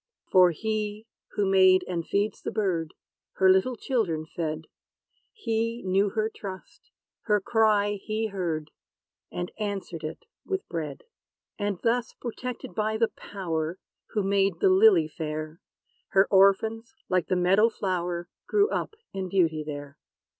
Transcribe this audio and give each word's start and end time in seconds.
For 0.31 0.49
He, 0.49 1.05
who 1.33 1.45
made, 1.45 1.83
and 1.87 2.03
feeds 2.03 2.41
the 2.41 2.49
bird, 2.49 2.95
Her 3.33 3.51
little 3.51 3.75
children 3.75 4.25
fed. 4.25 4.65
He 5.31 5.83
knew 5.85 6.09
her 6.09 6.27
trust: 6.27 6.89
her 7.25 7.39
cry 7.39 7.99
he 8.03 8.25
heard; 8.25 8.71
And 9.31 9.51
answered 9.59 10.03
it 10.03 10.25
with 10.43 10.67
bread. 10.67 11.03
And 11.59 11.79
thus, 11.83 12.13
protected 12.13 12.73
by 12.73 12.97
the 12.97 13.09
Power, 13.09 13.77
Who 14.07 14.23
made 14.23 14.59
the 14.59 14.69
lily 14.71 15.07
fair, 15.07 15.61
Her 16.07 16.27
orphans, 16.31 16.95
like 17.07 17.27
the 17.27 17.35
meadow 17.35 17.69
flower, 17.69 18.27
Grew 18.47 18.71
up 18.71 18.95
in 19.13 19.29
beauty 19.29 19.63
there. 19.63 19.99